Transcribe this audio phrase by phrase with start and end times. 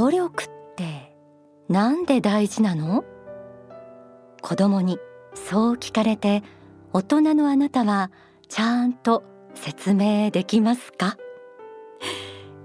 [0.00, 1.14] 努力って
[1.68, 3.04] なんで大事なの？
[4.40, 4.98] 子供に
[5.34, 6.42] そう聞かれて
[6.94, 8.10] 大人のあなたは
[8.48, 9.22] ちゃんと
[9.54, 11.18] 説明できますか？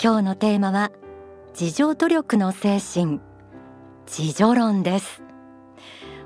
[0.02, 0.94] 今日のテーマは
[1.60, 3.20] 自助努力の精神。
[4.08, 5.22] 自助論です。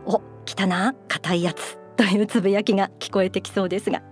[0.06, 4.04] お来たな硬いやつというつぶやきが聞こえてきそうですが。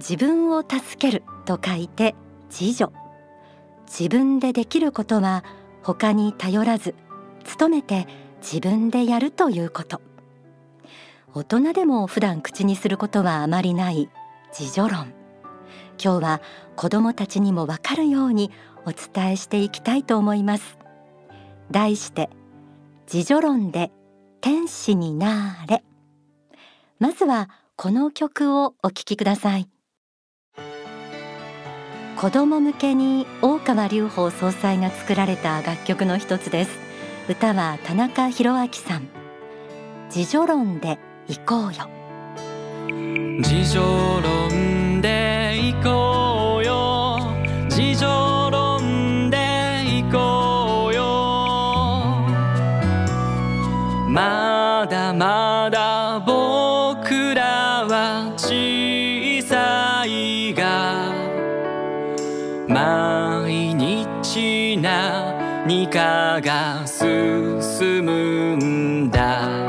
[0.00, 2.16] 自分を助けると書いて
[2.50, 2.92] 自助。
[3.86, 5.44] 自分でできることは
[5.84, 6.94] 他に頼らず
[7.58, 8.08] 努めて
[8.40, 10.00] 自分でやるということ。
[11.34, 14.08] 大人でも普段口にすることはあまりない
[14.58, 15.12] 自助論。
[16.02, 16.42] 今日は
[16.76, 18.50] 子どもたちにもわかるように
[18.86, 20.78] お伝えしていきたいと思います。
[21.70, 22.30] 題して
[23.12, 23.92] 自助論で
[24.40, 25.84] 天使になれ。
[26.98, 29.73] まずはこの曲をお聴きください。
[32.16, 36.70] 子供向けに大川隆法総裁が作られた楽曲の一つです。
[37.28, 39.08] 歌は田中宏明さん。
[40.14, 41.90] 自助論で行こうよ。
[43.38, 47.18] 自助論で行こうよ。
[47.64, 49.38] 自助論で
[49.84, 51.02] 行こうよ。
[54.08, 58.32] まだまだ僕らは
[64.84, 69.63] 何かが進むんだ。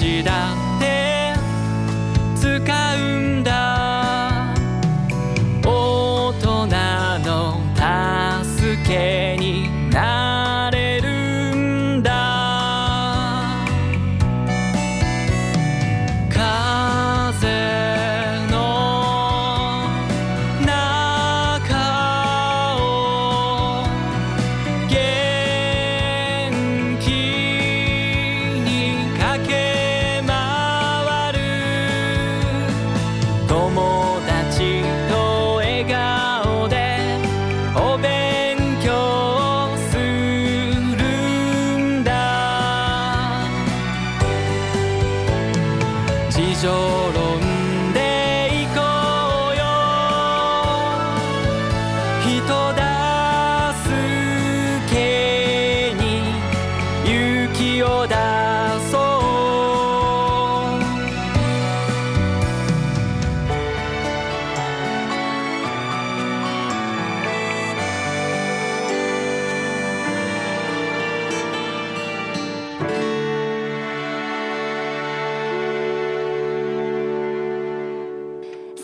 [0.00, 0.59] 箸だ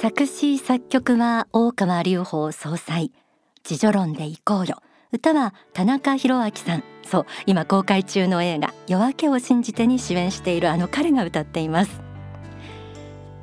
[0.06, 3.10] 作詞作曲は大川隆法総裁
[3.68, 4.76] 自助論で行こうよ。
[5.10, 6.84] 歌は田中宏明さん。
[7.02, 12.00] そう今公開中の映画夜明けを信じてに主演しているあの彼が歌っています。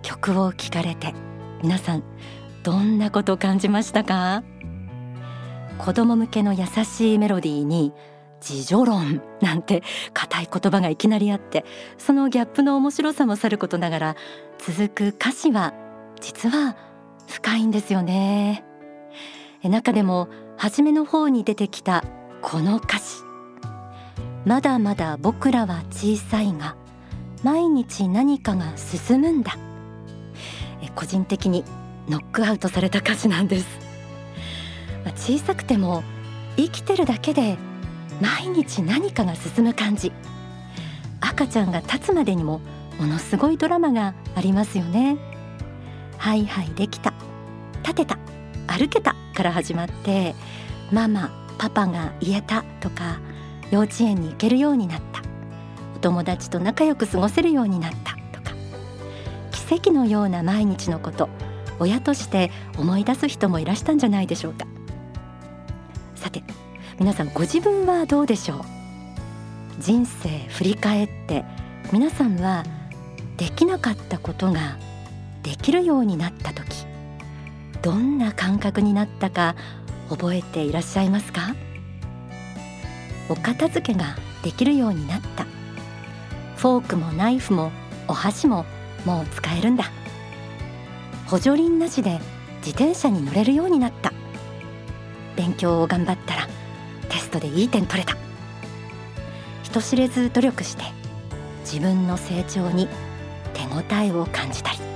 [0.03, 1.13] 曲を聴かれて
[1.61, 2.03] 皆さん
[2.63, 4.41] どんなこと感じましたか？
[5.79, 7.91] 子供向けの優しいメロディーに
[8.39, 11.65] 自助論なんて硬い言葉がいきなりあって
[11.97, 14.15] そのギャップの面白さもさることながら
[14.59, 15.73] 続く歌詞は
[16.23, 16.77] 実は
[17.27, 18.63] 深いんですよね。
[19.61, 22.03] 中でも初めの方に出てきた
[22.41, 23.23] この歌詞。
[24.45, 26.77] まだまだ僕らは小さいが
[27.43, 29.57] 毎日何かが進むんだ。
[30.81, 31.65] え個人的に
[32.07, 33.67] ノックアウトされた歌詞なんです。
[35.03, 36.03] まあ小さくても
[36.55, 37.57] 生きてるだけで
[38.21, 40.13] 毎日何かが進む感じ。
[41.19, 42.61] 赤ちゃんが立つまでにも
[42.97, 45.32] ものすごいドラマがありますよね。
[46.23, 47.13] はいはいできた。
[47.81, 48.17] 立てた。
[48.65, 50.35] 歩けたから始まって
[50.89, 53.19] ママパパが言えたとか
[53.71, 55.21] 幼稚園に行けるようになった。
[55.97, 58.55] お友達と仲良く過ごせるようになったとか。
[59.51, 61.27] 奇跡のような毎日のこと
[61.77, 64.65] 親として思い出す人もいらしたんじゃないでしょうか。
[66.15, 66.41] さて
[66.99, 68.61] 皆さんご自分はどうでしょう？
[69.77, 71.43] 人生振り返って
[71.91, 72.63] 皆さんは
[73.35, 74.77] できなかったことが
[75.43, 76.85] できるようになった時
[77.81, 79.55] どんな感覚になったか
[80.09, 81.53] 覚えていらっしゃいますか？
[83.29, 85.45] お片付けができるようになった。
[86.55, 87.71] フォークもナイフも
[88.07, 88.65] お箸も
[89.05, 89.85] もう使えるんだ。
[91.25, 92.19] 補助輪なしで
[92.57, 94.13] 自転車に乗れるようになった。
[95.35, 96.47] 勉強を頑張ったら
[97.09, 98.15] テストでいい点取れた。
[99.63, 100.83] 人知れず努力して
[101.61, 102.87] 自分の成長に
[103.53, 104.92] 手応えを感じたり。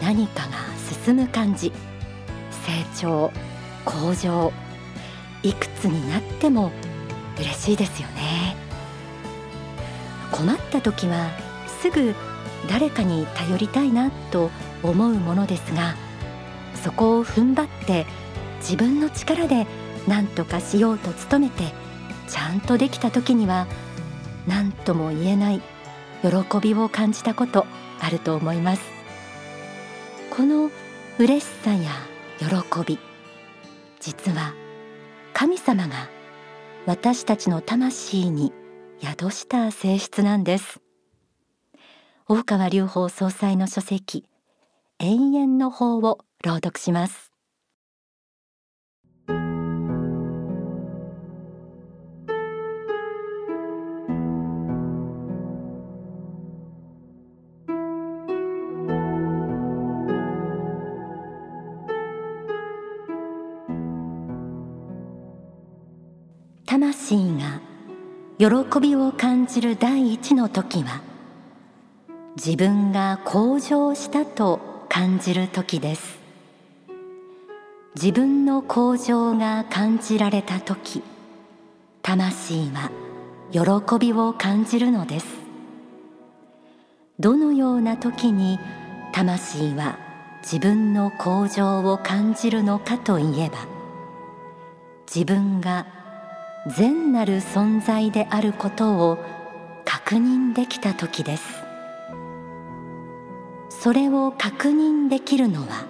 [0.00, 0.50] 何かが
[1.04, 1.72] 進む感じ。
[2.50, 3.32] 成長
[3.84, 4.52] 向上
[5.42, 6.70] いくつになっても
[7.38, 8.56] 嬉しいですよね。
[10.30, 11.30] 困った時は
[11.80, 12.14] すぐ
[12.68, 14.50] 誰かに頼りたいなと
[14.82, 15.94] 思うものですが
[16.82, 18.06] そこを踏ん張って
[18.60, 19.66] 自分の力で
[20.06, 21.64] 何とかしようと努めて
[22.28, 23.66] ちゃんとできた時には
[24.46, 25.60] 何とも言えない
[26.22, 27.66] 喜びを感じたこと
[27.98, 28.99] あると思います。
[30.30, 30.70] この
[31.18, 31.90] 嬉しさや
[32.38, 32.46] 喜
[32.86, 32.98] び
[33.98, 34.54] 実は
[35.34, 36.08] 神様が
[36.86, 38.52] 私たちの魂に
[39.02, 40.80] 宿した性質なんです。
[42.28, 44.24] 大川隆法総裁の書籍
[45.00, 47.29] 永遠の法を朗読します。
[68.40, 68.46] 喜
[68.80, 71.02] びを感じる第一の時は
[72.36, 76.18] 自分が向上したと感じる時です。
[77.96, 81.02] 自分の向上が感じられた時
[82.00, 82.90] 魂は
[83.52, 85.26] 喜びを感じるのです。
[87.18, 88.58] どのような時に
[89.12, 89.98] 魂は
[90.40, 93.66] 自分の向上を感じるのかといえば
[95.14, 95.99] 自分が
[96.66, 99.18] 善なる存在であることを
[99.84, 101.62] 確認できた時です。
[103.70, 105.86] それを確認できるのは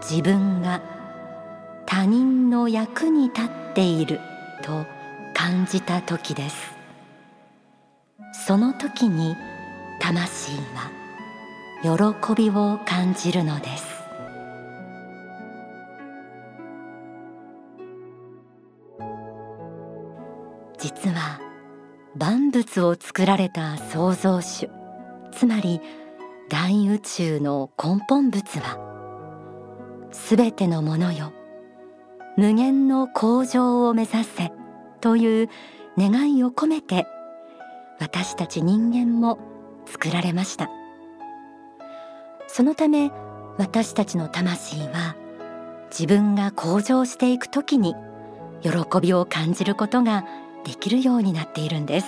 [0.00, 0.80] 自分が
[1.84, 4.20] 他人の役に立っている
[4.62, 4.86] と
[5.34, 6.72] 感じた時です。
[8.46, 9.34] その時に
[10.00, 10.90] 魂は
[11.82, 13.89] 喜びを感じるのです。
[20.80, 21.40] 実は
[22.16, 24.68] 万物を作られた創造主
[25.32, 25.80] つまり
[26.48, 31.32] 大宇宙の根本物はすべてのものよ
[32.36, 34.52] 無限の向上を目指せ
[35.00, 35.48] という
[35.98, 37.06] 願いを込めて
[38.00, 39.38] 私たち人間も
[39.86, 40.70] 作られました。
[42.52, 43.12] そのため
[43.58, 45.14] 私たちの魂は
[45.90, 47.94] 自分が向上していくときに
[48.62, 50.24] 喜びを感じることが
[50.64, 52.06] できるようになっているんです。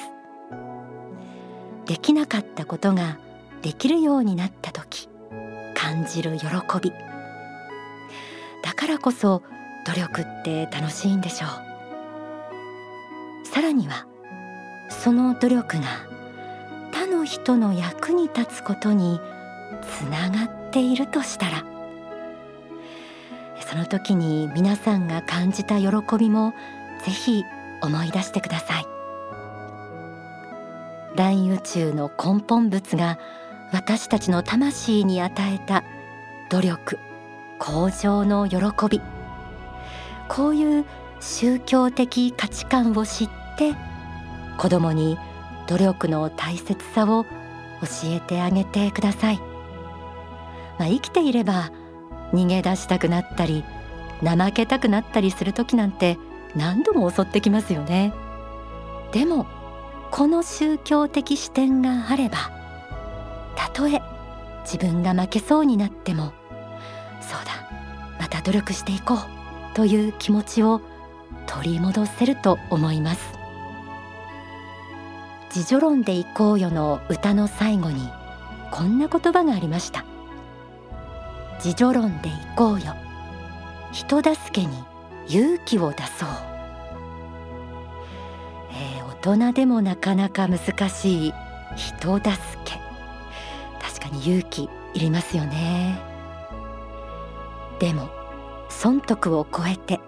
[1.87, 3.19] できなかったことが
[3.62, 5.09] できるようになった時
[5.75, 6.47] 感じる喜
[6.80, 6.92] び。
[8.62, 9.42] だからこそ
[9.87, 13.47] 努力って楽しいんでしょう。
[13.47, 14.06] さらには
[14.88, 15.82] その努力が
[16.92, 19.21] 他の人の役に立つことに
[19.82, 21.64] つながっているとしたら
[23.61, 26.54] その時に皆さんが感じた喜びも
[27.04, 27.44] ぜひ
[27.82, 28.86] 思い出してください。
[31.16, 33.18] 大宇宙の根本物が
[33.72, 35.84] 私たちの魂に与えた
[36.50, 36.98] 努力
[37.58, 38.58] 向上の喜
[38.88, 39.00] び。
[40.28, 40.84] こういう
[41.20, 43.74] 宗教的価値観を知って
[44.58, 45.18] 子供に
[45.68, 47.28] 努力の大切さを教
[48.04, 49.38] えてあげてください、
[50.78, 51.70] まあ、生きていれば
[52.32, 53.64] 逃げ出したくなったり
[54.24, 56.18] 怠けたくなったりする時なんて
[56.56, 58.12] 何度も襲ってきますよね。
[59.12, 59.47] でも
[60.11, 62.50] この宗教的視点があれば
[63.56, 64.02] たとえ
[64.64, 66.32] 自分が負けそうになっても
[67.21, 67.68] そうだ
[68.18, 70.80] また努力していこうという気持ちを
[71.47, 73.32] 取り戻せると思います。
[75.54, 78.09] 自助論でいこうよの歌の最後に
[78.71, 80.04] こんな言葉がありました。
[81.56, 82.94] 自助論でいこうよ。
[83.92, 84.73] 人助けに
[85.29, 86.29] 勇気を出そう、
[88.73, 91.35] えー、大人でもなかなか難しい
[91.76, 92.31] 人助
[92.64, 92.81] け。
[93.81, 95.99] 確かに勇気いりますよね。
[97.79, 98.09] でも
[98.69, 100.00] 損得を超えて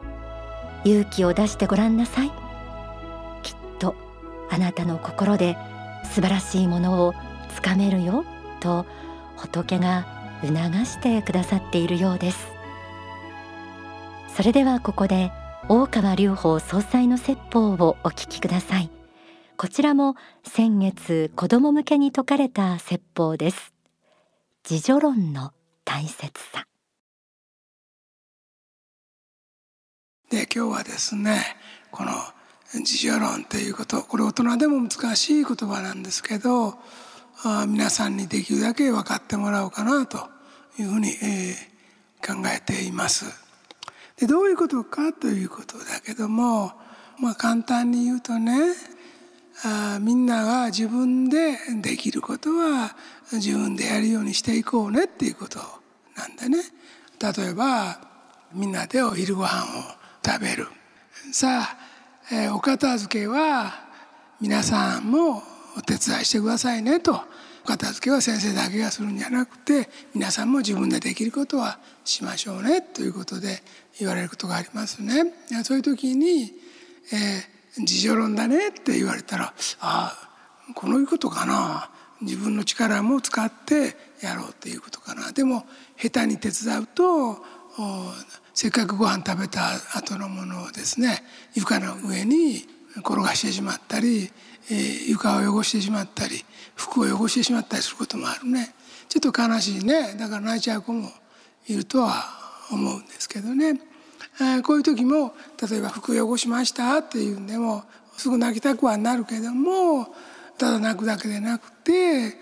[0.84, 2.32] 勇気を出してごらんなさい。
[3.42, 3.94] きっと
[4.50, 5.56] あなたの心で
[6.04, 7.14] 素晴らしいものを
[7.54, 8.24] つかめるよ
[8.60, 8.86] と
[9.36, 10.06] 仏が
[10.42, 12.53] 促してくださっているようです。
[14.34, 15.30] それではここで
[15.68, 18.90] 大川隆法総裁の説法をお聞きください。
[19.56, 23.72] こちらも先月子供向けに説かれた説法です。
[24.68, 25.52] 自助論の
[25.84, 26.66] 大切さ。
[30.30, 31.40] で今日はですね
[31.92, 32.10] この
[32.74, 36.74] 自助論ということこれ大人でも難しい言葉なんですけど
[37.44, 40.18] あ皆さんにできるだけ分かってもらおうかなと
[40.76, 43.43] いうふうに、えー、考えています。
[44.18, 46.72] でどういうことかということだけども、
[47.18, 48.74] まあ、簡単に言うとね
[49.64, 52.96] あみんなが自分でできることは
[53.32, 55.58] 自分でやるようにしていこうねっていうこと
[56.16, 56.58] なんだね。
[57.20, 58.00] 例えば
[58.52, 60.66] みんなでお昼ご飯を食べる
[61.32, 61.76] さあ、
[62.32, 63.72] えー、お片付けは
[64.40, 65.42] 皆さんも
[65.76, 67.20] お手伝いしてくださいねと
[67.64, 73.62] お片付けは先生だけがするんじゃなくて皆さんも自分でできることはしましょうねということで
[73.98, 75.32] 言われることがありますね。
[75.64, 76.52] そういう時に、
[77.12, 80.14] えー、自助論だねって言われたらあ
[80.70, 81.90] あこのいうことかな
[82.20, 85.64] 自分の力も使ってやろうっていうことかなでも
[85.96, 87.42] 下手に手伝うと
[88.52, 89.60] せっかくご飯食べた
[89.96, 91.22] 後のものをですね
[91.54, 92.66] 床の上に
[92.98, 94.30] 転がしてしまったり、
[94.70, 98.74] えー、床を汚してしまったり服を汚してしまったりすることもあるね
[99.08, 101.08] ちょっと悲しいねだから泣いちゃう子も
[101.66, 102.24] いるとは
[102.70, 103.80] 思うんですけどね、
[104.40, 105.34] えー、こういう時も
[105.70, 107.84] 例えば服汚しましたっていうんでも
[108.16, 110.08] すぐ泣きたくはなるけども
[110.58, 112.36] ただ泣くだけでなくて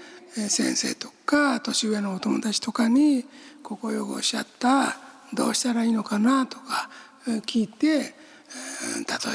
[0.48, 3.24] 先生とか年上のお友達とかに
[3.62, 4.96] 「ここ汚しちゃった
[5.32, 6.88] どうしたらいいのかな?」とか
[7.46, 8.14] 聞いて例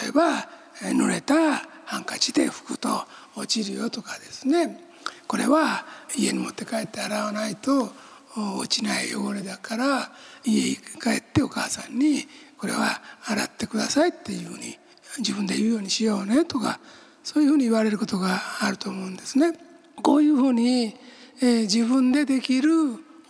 [0.07, 0.50] えば
[0.81, 2.89] 濡れたハンカチで拭くと
[3.36, 4.84] 落ちるよとかですね。
[5.27, 7.91] これは家に持って帰って洗わないと
[8.36, 10.12] 落ちない汚れだから
[10.46, 14.77] 家に帰ってお母さんにこれは洗ってくださいっていうふうに
[15.19, 16.79] 自分で言うようにしようねとか
[17.24, 19.53] そういうふうに言われることがあると思うんですね。
[20.01, 20.96] こういうふうに、
[21.41, 22.69] えー、自分でできる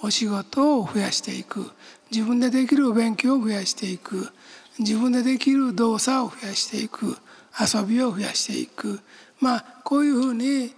[0.01, 1.71] お仕事を増やしていく。
[2.11, 4.29] 自分でできるお勉強を増やしていく。
[4.77, 7.17] 自分でできる動作を増やしていく。
[7.59, 8.99] 遊びを増やしていく
[9.39, 10.73] まあこういうふうに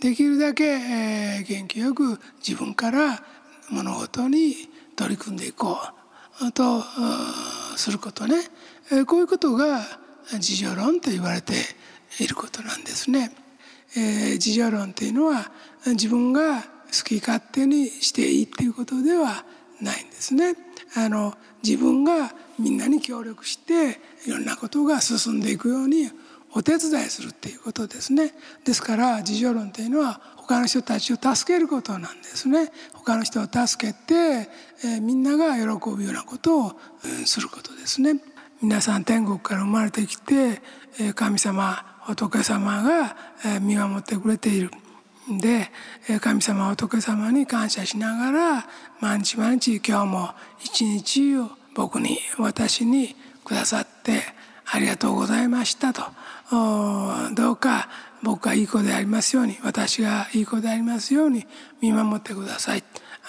[0.00, 3.20] できるだけ、えー、元気よく自分から
[3.70, 4.54] 物事に
[4.96, 5.78] 取り組んでいこ
[6.40, 6.82] うと
[7.76, 8.36] することね、
[8.92, 9.80] えー、こういうことが
[10.34, 11.54] 自助論と言われて
[12.20, 13.32] いることなんですね。
[13.96, 15.50] えー、自助論というのは
[15.86, 16.64] 自分が好
[17.04, 19.44] き勝手にしていいっていうことでは
[19.80, 20.54] ないんですね。
[20.96, 26.10] あの自分がみんなに協力していろんなことが進んでいくように
[26.54, 28.32] お手伝いするっていうことですね。
[28.64, 32.72] ですから自助論というのは他の人たちを助けることなんですね。
[32.94, 34.48] 他の人を助けて、
[34.84, 36.72] えー、みんなが喜ぶようなことを、
[37.04, 38.20] うん、することですね。
[38.62, 40.60] 皆さん天国から生まれてきて
[40.98, 44.70] え神様仏様がえ見守ってくれている。
[45.40, 45.70] で
[46.20, 48.66] 神様仏様に感謝しながら
[48.98, 54.24] 毎日毎日今日も一日を僕に私にくださって
[54.66, 56.02] ありがとうございましたと。
[57.36, 57.88] どうか
[58.20, 61.46] 僕がいい子でありますように私がいい子でありますように
[61.80, 62.82] 見守ってください。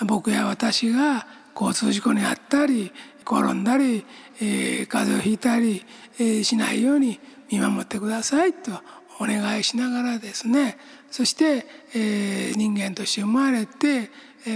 [0.04, 2.92] 僕や私が交通事故に遭ったり
[3.24, 4.04] 転んだり、
[4.42, 5.86] えー、風邪をひいたり、
[6.18, 7.20] えー、しないように
[7.52, 8.72] 見守ってくださいと
[9.20, 10.80] お願いしながらですね。
[11.12, 14.10] そして、えー、人間として生まれて、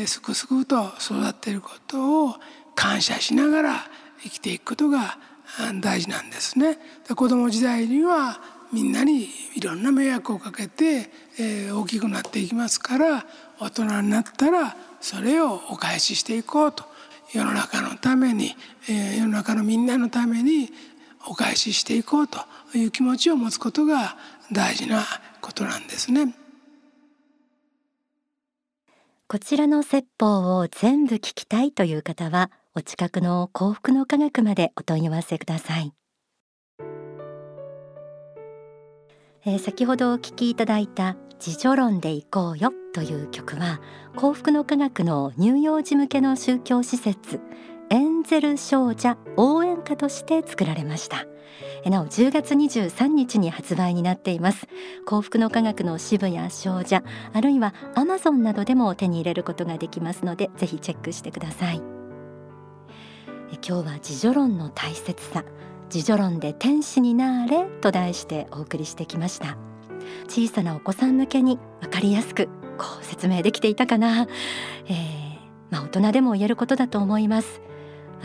[0.08, 2.36] すくすくと育っていることを
[2.76, 3.76] 感謝しながら
[4.22, 5.18] 生きていくことが
[5.82, 6.78] 大事なんですね。
[7.16, 8.40] 子供時代には
[8.72, 13.26] みんなにいろんな迷惑をかけて、え、大きくなっていきますから
[13.60, 16.86] 大人になったらそれをお返ししていこうと
[17.32, 18.56] 世の中のために、
[18.90, 20.72] え、世の中のみんなのために
[21.28, 22.40] お返ししていこうと
[22.76, 24.18] いう気持ちを持つことが
[24.52, 25.04] 大事な
[25.40, 26.34] ことなんですね。
[29.34, 35.92] こちらの説法を全部聞きたいという方はお近くの幸福の科学までお問い合わせください。
[39.44, 43.82] えー、先ほどお聞きいただいた自助論で行こうよという曲は
[44.16, 47.42] 幸福の科学の乳幼児向けの宗教施設
[47.90, 51.26] エンゼル少女応援歌として作られました
[51.90, 54.68] なお10月23日に発売になっています。
[55.06, 57.02] 幸福の科学の支部や少女
[57.34, 61.82] あるいはアマゾンなどでも手に入れることができますのでぜひチェックしてください。
[63.66, 65.46] 今日は自助論の大切さ
[65.94, 69.58] 自助論で天使になれと題してお送りしてきました。
[70.28, 74.28] 小さなお子さん向けにわかりやすくこう説明できていたかな、
[74.88, 75.38] えー、
[75.70, 77.62] まあ、大人でも言えることだと思います。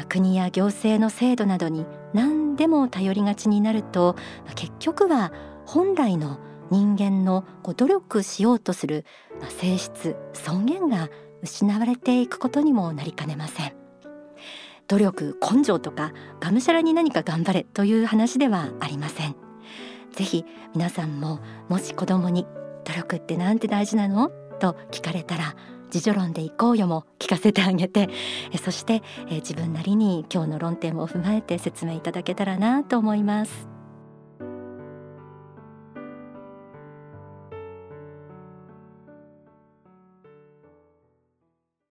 [0.09, 1.85] 国や行政の制度などに
[2.15, 4.17] 何でも頼りがちになると
[4.55, 5.33] 結局は
[5.67, 6.39] 本来の
[6.71, 9.05] 人間のこう努力しようとする
[9.49, 11.09] 性質尊厳が
[11.43, 13.73] 失われていくことにもなりかねません。
[14.87, 19.37] 努力根性とかがむしゃらに何か頑張れという話ではありません。
[20.13, 22.47] ぜひ皆さんももし子供に
[22.85, 24.31] 努力ってなんて大事なの？
[24.59, 25.55] と聞かれたら
[25.93, 28.09] 自助論でいこうよも聞かせてあげて
[28.63, 33.78] そして自分なりに今日の論点を踏まえて説明いただけたらなと思います。